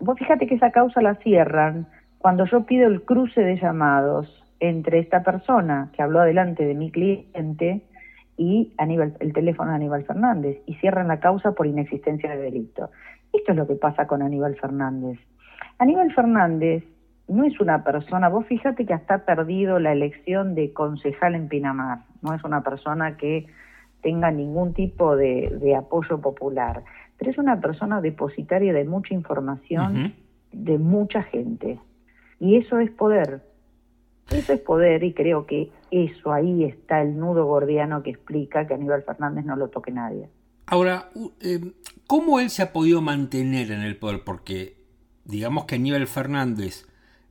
[0.00, 1.86] vos fíjate que esa causa la cierran
[2.18, 6.90] cuando yo pido el cruce de llamados entre esta persona que habló adelante de mi
[6.90, 7.82] cliente
[8.36, 12.90] y Aníbal, el teléfono de Aníbal Fernández y cierran la causa por inexistencia de delito.
[13.32, 15.18] Esto es lo que pasa con Aníbal Fernández.
[15.78, 16.84] Aníbal Fernández
[17.28, 21.48] no es una persona, vos fíjate que hasta ha perdido la elección de concejal en
[21.48, 23.46] Pinamar, no es una persona que
[24.02, 26.84] tenga ningún tipo de, apoyo popular,
[27.18, 30.14] pero es una persona depositaria de mucha información
[30.52, 31.78] de mucha gente.
[32.40, 33.42] Y eso es poder.
[34.30, 38.74] Eso es poder y creo que eso ahí está el nudo gordiano que explica que
[38.74, 40.28] Aníbal Fernández no lo toque nadie.
[40.66, 41.10] Ahora,
[41.40, 41.60] eh,
[42.08, 44.24] ¿cómo él se ha podido mantener en el poder?
[44.24, 44.76] Porque
[45.24, 46.88] digamos que Aníbal Fernández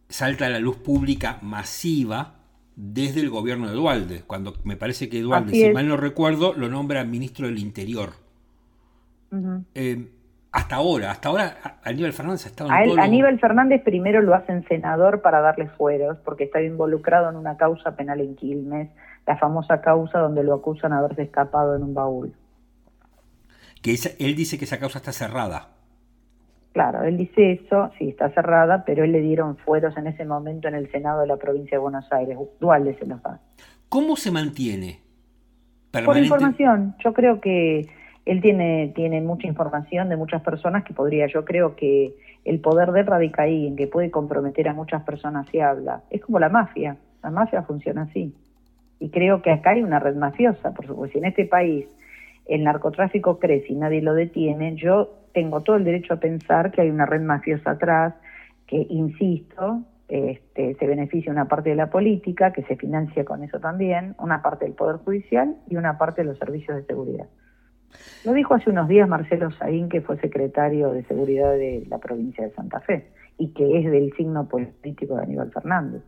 [0.09, 2.35] salta a la luz pública masiva
[2.75, 6.67] desde el gobierno de Dualde, cuando me parece que Dualde, si mal no recuerdo, lo
[6.69, 8.25] nombra ministro del Interior
[10.55, 15.21] hasta ahora, hasta ahora Aníbal Fernández ha estado en Aníbal Fernández primero lo hacen senador
[15.21, 18.89] para darle fueros, porque está involucrado en una causa penal en Quilmes,
[19.27, 22.33] la famosa causa donde lo acusan de haberse escapado en un baúl.
[23.81, 25.74] Que él dice que esa causa está cerrada.
[26.75, 30.67] Claro, él dice eso, sí, está cerrada, pero él le dieron fueros en ese momento
[30.67, 33.39] en el Senado de la provincia de Buenos Aires, Duales se los da.
[33.87, 34.99] ¿Cómo se mantiene?
[36.03, 37.87] Por información, yo creo que
[38.25, 42.91] él tiene, tiene mucha información de muchas personas que podría, yo creo que el poder
[42.91, 46.03] de radica ahí, en que puede comprometer a muchas personas si habla.
[46.09, 48.35] Es como la mafia, la mafia funciona así.
[48.99, 51.13] Y creo que acá hay una red mafiosa, por supuesto.
[51.13, 51.85] Si en este país
[52.45, 56.81] el narcotráfico crece y nadie lo detiene, yo tengo todo el derecho a pensar que
[56.81, 58.13] hay una red mafiosa atrás,
[58.67, 63.59] que, insisto, este, se beneficia una parte de la política, que se financia con eso
[63.59, 67.27] también, una parte del Poder Judicial y una parte de los servicios de seguridad.
[68.23, 72.43] Lo dijo hace unos días Marcelo Saín, que fue secretario de Seguridad de la provincia
[72.43, 76.03] de Santa Fe y que es del signo político de Aníbal Fernández.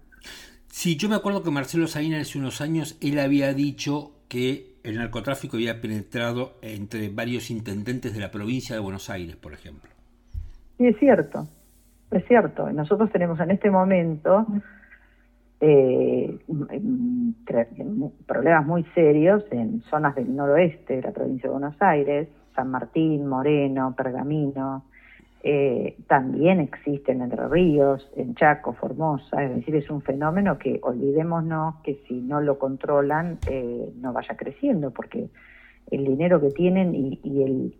[0.79, 4.97] Sí, yo me acuerdo que Marcelo Saín hace unos años, él había dicho que el
[4.97, 9.89] narcotráfico había penetrado entre varios intendentes de la provincia de Buenos Aires, por ejemplo.
[10.77, 11.47] Sí, es cierto,
[12.11, 12.71] es cierto.
[12.71, 14.45] Nosotros tenemos en este momento
[15.61, 16.37] eh,
[18.27, 23.25] problemas muy serios en zonas del noroeste de la provincia de Buenos Aires, San Martín,
[23.25, 24.85] Moreno, Pergamino,
[25.49, 31.75] eh, también existen Entre Ríos, en Chaco, Formosa, es decir, es un fenómeno que olvidémonos
[31.83, 35.29] que si no lo controlan eh, no vaya creciendo, porque
[35.89, 37.75] el dinero que tienen y, y el,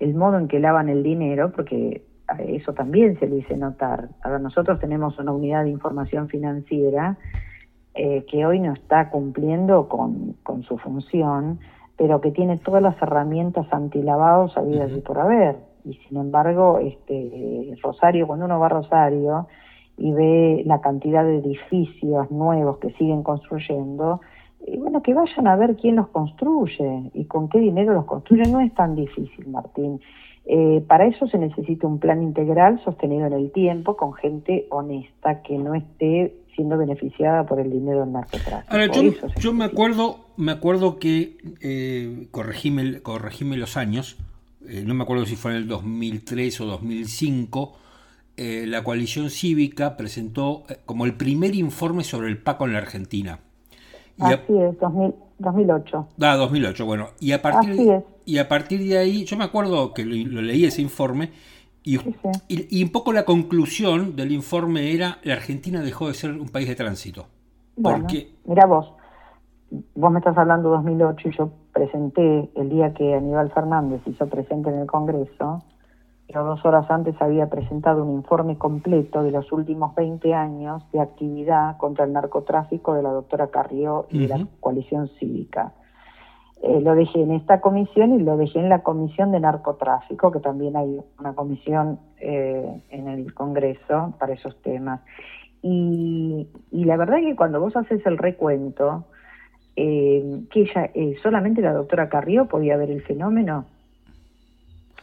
[0.00, 2.02] el modo en que lavan el dinero, porque
[2.48, 4.08] eso también se lo hice notar.
[4.22, 7.16] Ahora nosotros tenemos una unidad de información financiera
[7.94, 11.60] eh, que hoy no está cumpliendo con, con, su función,
[11.96, 15.73] pero que tiene todas las herramientas antilavados habidas y por haber.
[15.84, 19.46] Y sin embargo, este Rosario, cuando uno va a Rosario
[19.96, 24.20] y ve la cantidad de edificios nuevos que siguen construyendo,
[24.66, 28.50] y bueno, que vayan a ver quién los construye y con qué dinero los construye.
[28.50, 30.00] No es tan difícil, Martín.
[30.46, 35.42] Eh, para eso se necesita un plan integral sostenido en el tiempo con gente honesta
[35.42, 38.72] que no esté siendo beneficiada por el dinero del narcotráfico.
[38.72, 38.86] Ahora,
[39.38, 44.18] yo, me acuerdo, me acuerdo que, eh, corregime, corregime los años,
[44.84, 47.76] no me acuerdo si fue en el 2003 o 2005,
[48.36, 53.38] la coalición cívica presentó como el primer informe sobre el Paco en la Argentina.
[54.18, 54.78] Así es,
[55.38, 56.08] 2008.
[56.20, 57.08] Ah, 2008, bueno.
[57.20, 60.82] Y a, partir, y a partir de ahí, yo me acuerdo que lo, leí ese
[60.82, 61.30] informe,
[61.82, 61.98] y,
[62.48, 66.66] y, un poco la conclusión del informe era la Argentina dejó de ser un país
[66.66, 67.26] de tránsito.
[67.80, 68.30] porque...
[68.46, 68.92] Mira vos,
[69.70, 74.26] vos me estás hablando de 2008 y yo presenté el día que Aníbal Fernández hizo
[74.28, 75.62] presente en el Congreso,
[76.28, 81.00] yo dos horas antes había presentado un informe completo de los últimos 20 años de
[81.00, 85.74] actividad contra el narcotráfico de la doctora Carrió y de la coalición cívica.
[86.62, 90.40] Eh, lo dejé en esta comisión y lo dejé en la comisión de narcotráfico, que
[90.40, 95.02] también hay una comisión eh, en el Congreso para esos temas.
[95.60, 99.04] Y, la verdad es que cuando vos haces el recuento,
[99.76, 100.90] eh, que ella,
[101.22, 103.66] solamente la doctora Carrió podía ver el fenómeno.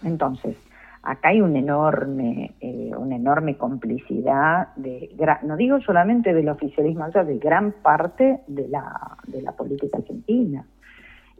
[0.03, 0.55] Entonces,
[1.03, 2.51] acá hay un enorme,
[2.97, 5.09] una enorme complicidad, de,
[5.43, 10.65] no digo solamente del oficialismo, sino de gran parte de la, de la política argentina.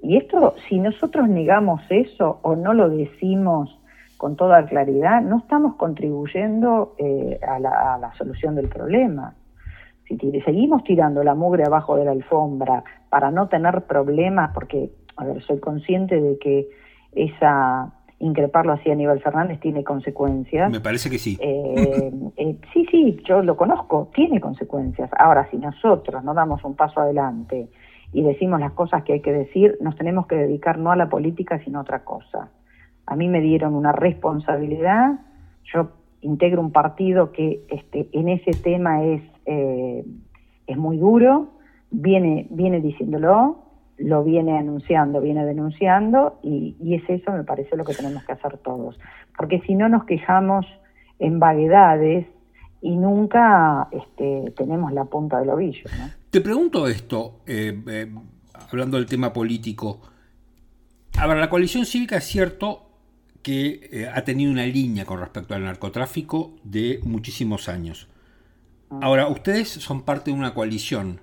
[0.01, 3.77] Y esto, si nosotros negamos eso o no lo decimos
[4.17, 9.33] con toda claridad, no estamos contribuyendo eh, a, la, solución del problema.
[10.07, 15.25] Si seguimos tirando la mugre abajo de la alfombra para no tener problemas, porque, a
[15.25, 16.67] ver, soy consciente de que
[17.13, 20.71] esa increparlo así a nivel Fernández tiene consecuencias.
[20.71, 21.37] Me parece que sí.
[21.41, 25.09] Eh, eh, sí, sí, yo lo conozco, tiene consecuencias.
[25.17, 27.67] Ahora, si nosotros no damos un paso adelante
[28.13, 31.09] y decimos las cosas que hay que decir, nos tenemos que dedicar no a la
[31.09, 32.49] política, sino a otra cosa.
[33.07, 35.19] A mí me dieron una responsabilidad,
[35.73, 35.89] yo
[36.21, 40.05] integro un partido que este, en ese tema es, eh,
[40.67, 41.49] es muy duro,
[41.89, 43.65] viene, viene diciéndolo,
[43.97, 48.31] lo viene anunciando, viene denunciando, y, y es eso, me parece, lo que tenemos que
[48.31, 48.99] hacer todos.
[49.37, 50.65] Porque si no nos quejamos
[51.19, 52.25] en vaguedades,
[52.81, 55.83] y nunca este, tenemos la punta del ovillo.
[56.29, 58.11] Te pregunto esto, eh, eh,
[58.71, 60.01] hablando del tema político.
[61.19, 62.90] A ver, la coalición cívica es cierto
[63.41, 68.07] que eh, ha tenido una línea con respecto al narcotráfico de muchísimos años.
[68.89, 68.99] Ah.
[69.01, 71.21] Ahora, ustedes son parte de una coalición.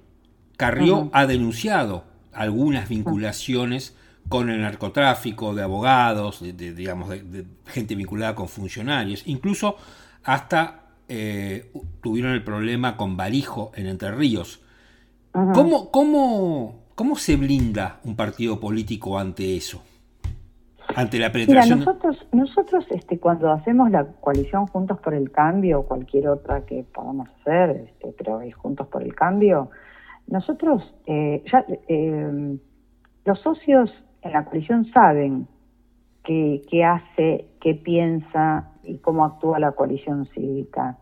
[0.56, 3.94] Carrió ha denunciado algunas vinculaciones
[4.28, 9.76] con el narcotráfico, de abogados, de, digamos, de, gente vinculada con funcionarios, incluso
[10.24, 14.60] hasta eh, tuvieron el problema con Barijo en Entre Ríos.
[15.32, 19.82] ¿Cómo, cómo, cómo se blinda un partido político ante eso?
[20.98, 21.78] Ante la penetración.
[21.78, 26.84] nosotros, nosotros este, cuando hacemos la coalición Juntos por el Cambio o cualquier otra que
[26.92, 29.70] podamos hacer, este, pero es Juntos por el Cambio,
[30.26, 32.58] nosotros eh, ya eh,
[33.24, 35.46] los socios en la coalición saben
[36.24, 40.98] qué, qué hace, qué piensa, y cómo actúa la coalición cívica.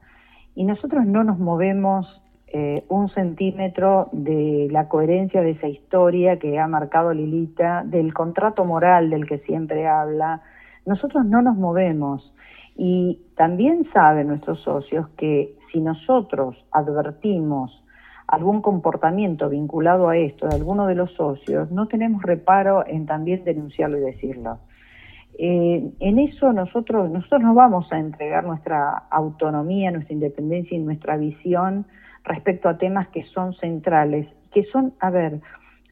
[0.55, 2.21] Y nosotros no nos movemos
[2.59, 8.65] eh, un centímetro de la coherencia de esa historia que ha marcado Lilita, del contrato
[8.65, 10.41] moral del que siempre habla.
[10.87, 12.33] Nosotros no nos movemos.
[12.75, 17.85] Y también saben nuestros socios que si nosotros advertimos
[18.27, 23.45] algún comportamiento vinculado a esto de alguno de los socios, no tenemos reparo en también
[23.45, 24.61] denunciarlo y decirlo.
[25.39, 31.19] Eh, en eso nosotros, nosotros nos vamos a entregar nuestra autonomía, nuestra independencia y nuestra
[31.19, 31.85] visión
[32.27, 35.41] respecto a temas que son centrales, que son, a ver,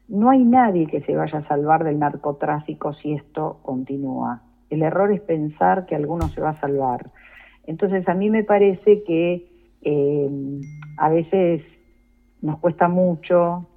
[0.07, 4.43] no hay nadie que se vaya a salvar del narcotráfico si esto continúa.
[4.69, 7.09] El error es pensar que alguno se va a salvar.
[7.65, 9.49] Entonces a mí me parece que
[9.81, 10.29] eh,
[10.97, 11.63] a veces
[12.41, 13.67] nos cuesta mucho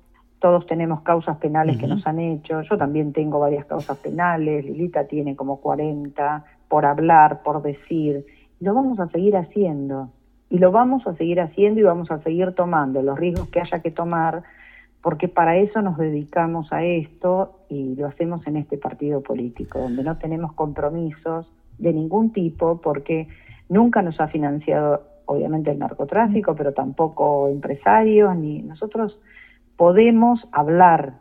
[0.41, 5.05] todos tenemos causas penales que nos han hecho, yo también tengo varias causas penales, Lilita
[5.07, 8.25] tiene como 40, por hablar, por decir,
[8.61, 10.11] lo vamos a seguir haciendo,
[10.51, 13.81] y lo vamos a seguir haciendo y vamos a seguir tomando los riesgos que haya
[13.81, 14.43] que tomar,
[15.03, 20.03] porque para eso nos dedicamos a esto y lo hacemos en este partido político, donde
[20.03, 21.47] no tenemos compromisos
[21.79, 23.29] de ningún tipo, porque
[23.69, 29.19] nunca nos ha financiado, obviamente, el narcotráfico, pero tampoco empresarios, ni nosotros
[29.77, 31.15] podemos hablar,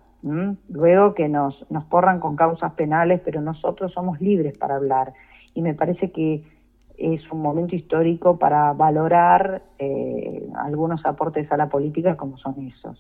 [0.69, 5.13] luego que nos, nos porran con causas penales, pero nosotros somos libres para hablar.
[5.53, 6.43] Y me parece que
[6.98, 12.98] es un momento histórico para valorar eh, algunos aportes a la política como son esos.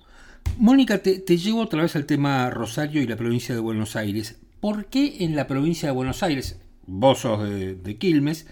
[0.57, 4.41] Mónica, te, llevo otra vez al tema Rosario y la provincia de Buenos Aires.
[4.59, 8.47] ¿Por qué en la provincia de Buenos Aires, vos sos de, de Quilmes,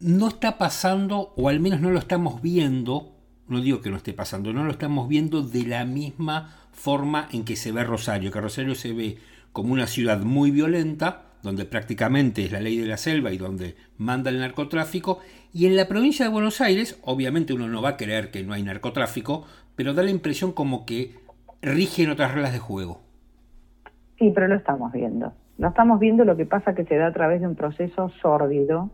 [0.00, 3.16] no está pasando, o al menos no lo estamos viendo,
[3.48, 7.44] no digo que no esté pasando, no lo estamos viendo de la misma forma en
[7.44, 9.18] que se ve Rosario, que Rosario se ve
[9.52, 13.76] como una ciudad muy violenta, donde prácticamente es la ley de la selva y donde
[13.96, 15.20] manda el narcotráfico,
[15.54, 18.52] y en la provincia de Buenos Aires, obviamente uno no va a creer que no
[18.52, 21.14] hay narcotráfico, pero da la impresión como que
[21.62, 23.00] rigen otras reglas de juego.
[24.18, 25.32] Sí, pero lo estamos viendo.
[25.58, 28.90] Lo estamos viendo, lo que pasa que se da a través de un proceso sórdido,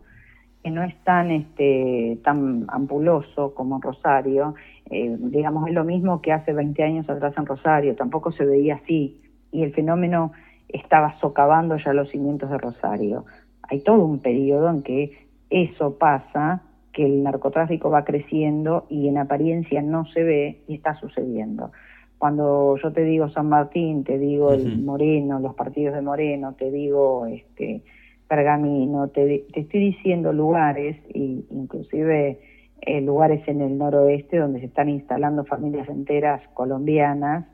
[0.63, 4.55] que no es tan, este, tan ampuloso como en Rosario.
[4.89, 8.75] Eh, digamos, es lo mismo que hace 20 años atrás en Rosario, tampoco se veía
[8.75, 9.19] así.
[9.51, 10.31] Y el fenómeno
[10.73, 13.25] estaba socavando ya los cimientos de Rosario.
[13.61, 19.17] Hay todo un periodo en que eso pasa, que el narcotráfico va creciendo y en
[19.17, 21.71] apariencia no se ve y está sucediendo.
[22.17, 26.71] Cuando yo te digo San Martín, te digo el Moreno, los partidos de Moreno, te
[26.71, 27.83] digo este
[28.27, 32.39] Pergamino, te, te estoy diciendo lugares, y inclusive
[32.81, 37.45] eh, lugares en el noroeste donde se están instalando familias enteras colombianas,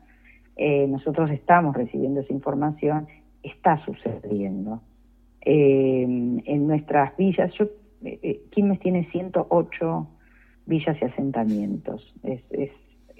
[0.61, 3.07] eh, nosotros estamos recibiendo esa información,
[3.43, 4.81] está sucediendo.
[5.39, 7.69] Eh, en nuestras villas, yo,
[8.51, 10.07] Quilmes tiene 108
[10.65, 12.71] villas y asentamientos, es, es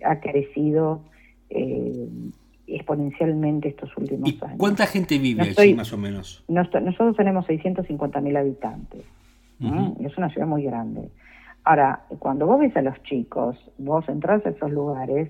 [0.03, 1.01] ha crecido
[2.67, 4.57] exponencialmente estos últimos años.
[4.57, 6.43] ¿Cuánta gente vive allí más o menos?
[6.49, 9.05] Nosotros tenemos 650.000 habitantes.
[10.01, 11.09] Es una ciudad muy grande.
[11.63, 15.29] Ahora, cuando vos ves a los chicos, vos entras a esos lugares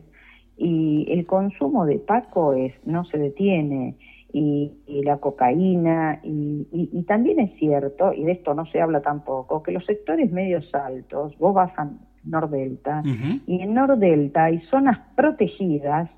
[0.60, 3.96] y el consumo de Paco es no se detiene
[4.34, 9.64] y, la cocaína y, y, también es cierto, y de esto no se habla tampoco,
[9.64, 11.90] que los sectores medios altos, vos vas a
[12.26, 13.02] Nordelta
[13.48, 16.10] y en Nordelta hay zonas protegidas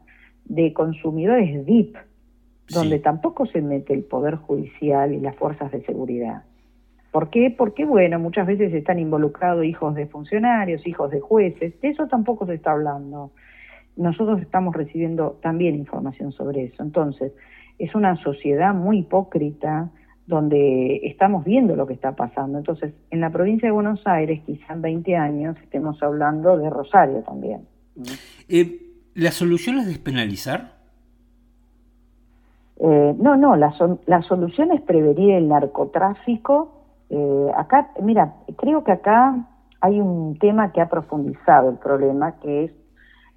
[0.46, 1.96] de consumidores DIP,
[2.70, 6.44] donde tampoco se mete el Poder Judicial y las fuerzas de seguridad.
[7.12, 7.54] ¿Por qué?
[7.56, 12.46] Porque, bueno, muchas veces están involucrados hijos de funcionarios, hijos de jueces, de eso tampoco
[12.46, 13.32] se está hablando.
[13.98, 16.84] Nosotros estamos recibiendo también información sobre eso.
[16.84, 17.34] Entonces,
[17.78, 19.90] es una sociedad muy hipócrita
[20.28, 22.58] donde estamos viendo lo que está pasando.
[22.58, 27.22] Entonces, en la provincia de Buenos Aires, quizá en 20 años, estemos hablando de Rosario
[27.24, 27.68] también.
[28.48, 28.80] Eh,
[29.16, 30.80] ¿La solución es despenalizar?
[32.80, 33.74] Eh, no, no, la,
[34.08, 36.82] la, solución es prevenir el narcotráfico.
[37.10, 39.48] Eh, acá, mira, creo que acá
[39.82, 42.72] hay un tema que ha profundizado el problema, que es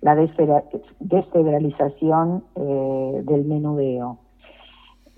[0.04, 4.18] la desfederalización eh, del menudeo.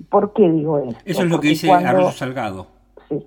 [0.08, 0.98] ¿Por qué digo esto?
[1.04, 2.68] Eso es lo que dice Arroyo Salgado.
[3.08, 3.26] Sí.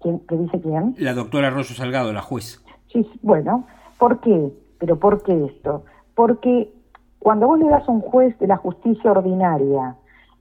[0.00, 0.96] ¿Quién, ¿Qué dice quién?
[0.98, 2.64] La doctora Arroyo Salgado, la juez.
[2.92, 3.66] Sí, bueno,
[3.98, 4.52] ¿por qué?
[4.78, 5.84] ¿Pero por qué esto?
[6.16, 6.72] porque
[7.20, 9.94] cuando vos le das a un juez de la justicia ordinaria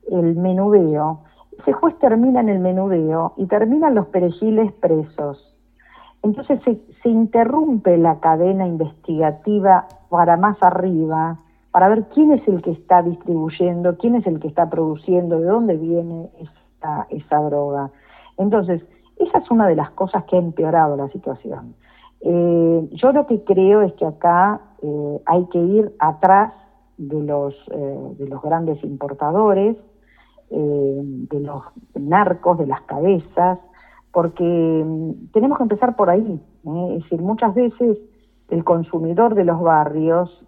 [0.10, 1.22] el menudeo,
[1.60, 5.55] ese juez termina en el menudeo y terminan los perejiles presos.
[6.26, 11.38] Entonces se, interrumpe la cadena investigativa para más arriba,
[11.70, 15.46] para ver quién es el que está distribuyendo, quién es el que está produciendo, de
[15.46, 17.92] dónde viene esa, esa droga.
[18.38, 18.84] Entonces,
[19.18, 21.76] esa es una de las cosas que ha empeorado la situación.
[22.22, 26.54] Eh, yo lo que creo es que acá eh, hay que ir atrás
[26.98, 29.78] de los, eh, de los grandes importadores,
[30.50, 31.64] de los
[31.96, 33.60] narcos, de las cabezas,
[34.16, 36.39] porque mm, tenemos que empezar por ahí.
[36.63, 37.97] Es decir, muchas veces
[38.49, 40.41] el consumidor de los barrios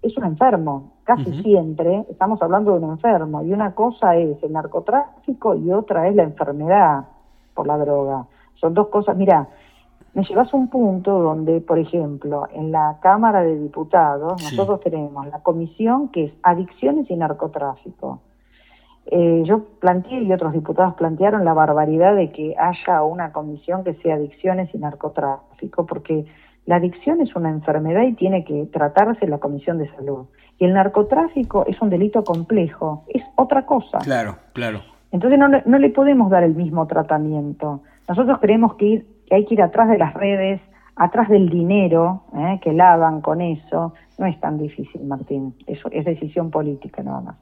[0.00, 4.54] es un enfermo, casi siempre estamos hablando de un enfermo, y una cosa es el
[4.54, 7.04] narcotráfico y otra es la enfermedad
[7.52, 8.24] por la droga.
[8.54, 9.48] Son dos cosas, mira,
[10.14, 15.26] me llevas a un punto donde, por ejemplo, en la Cámara de Diputados, nosotros tenemos
[15.26, 18.20] la comisión que es adicciones y narcotráfico.
[19.10, 23.94] Eh, yo planteé y otros diputados plantearon la barbaridad de que haya una comisión que
[23.94, 26.26] sea adicciones y narcotráfico, porque
[26.66, 30.26] la adicción es una enfermedad y tiene que tratarse en la Comisión de Salud.
[30.58, 33.98] Y el narcotráfico es un delito complejo, es otra cosa.
[33.98, 34.82] Claro, claro.
[35.10, 37.80] Entonces no, no le podemos dar el mismo tratamiento.
[38.06, 40.60] Nosotros creemos que ir que hay que ir atrás de las redes,
[40.98, 42.60] atrás del dinero ¿eh?
[42.62, 43.94] que lavan con eso.
[44.18, 45.54] No es tan difícil, Martín.
[45.66, 47.36] Eso es decisión política nada más.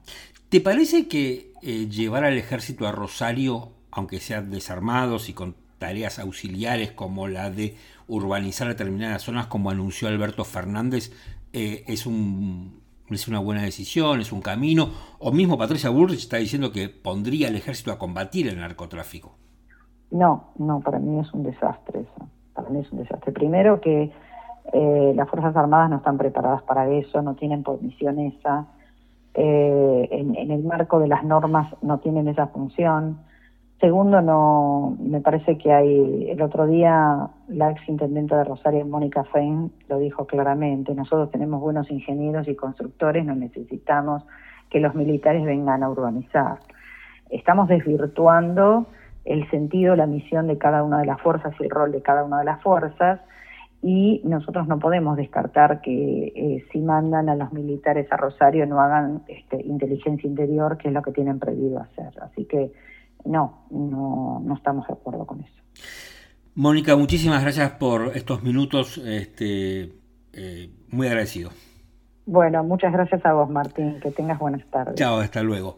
[0.49, 6.19] ¿Te parece que eh, llevar al ejército a Rosario, aunque sean desarmados y con tareas
[6.19, 7.75] auxiliares como la de
[8.07, 11.11] urbanizar determinadas zonas, como anunció Alberto Fernández,
[11.51, 14.89] eh, es un es una buena decisión, es un camino,
[15.19, 19.33] o mismo Patricia Bullrich está diciendo que pondría al ejército a combatir el narcotráfico.
[20.11, 22.29] No, no, para mí es un desastre eso.
[22.57, 23.31] Para es un desastre.
[23.31, 24.11] Primero que
[24.73, 28.65] eh, las Fuerzas Armadas no están preparadas para eso, no tienen por misión esa.
[29.35, 33.19] Eh, en, el marco de las normas no tienen esa función.
[33.79, 39.23] Segundo, no, me parece que hay, el otro día la ex intendente de Rosario, Mónica
[39.25, 44.23] Fein, lo dijo claramente, nosotros tenemos buenos ingenieros y constructores, no necesitamos
[44.71, 46.57] que los militares vengan a urbanizar.
[47.29, 48.87] estamos desvirtuando
[49.27, 52.23] el sentido, la misión de cada una de las fuerzas y el rol de cada
[52.23, 53.19] una de las fuerzas
[53.83, 58.81] y nosotros no podemos descartar que eh, si mandan a los militares a Rosario no
[58.81, 62.11] hagan este, inteligencia interior, que es lo que tienen prohibido hacer.
[62.21, 62.71] Así que
[63.25, 65.61] no, no, no estamos de acuerdo con eso.
[66.55, 69.91] Mónica, muchísimas gracias por estos minutos, este,
[70.33, 71.51] eh, muy agradecido.
[72.25, 74.95] Bueno, muchas gracias a vos, Martín, que tengas buenas tardes.
[74.95, 75.77] Chao, hasta luego.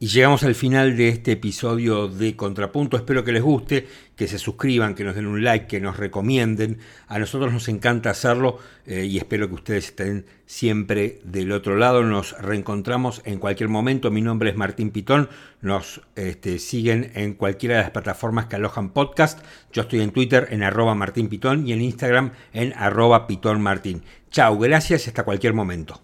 [0.00, 2.96] Y llegamos al final de este episodio de Contrapunto.
[2.96, 6.78] Espero que les guste, que se suscriban, que nos den un like, que nos recomienden.
[7.08, 12.04] A nosotros nos encanta hacerlo eh, y espero que ustedes estén siempre del otro lado.
[12.04, 14.12] Nos reencontramos en cualquier momento.
[14.12, 15.30] Mi nombre es Martín Pitón.
[15.62, 19.44] Nos este, siguen en cualquiera de las plataformas que alojan podcast.
[19.72, 21.28] Yo estoy en Twitter en arroba Martín
[21.66, 24.04] y en Instagram en arroba Pitón Martín.
[24.30, 26.00] Chao, gracias y hasta cualquier momento.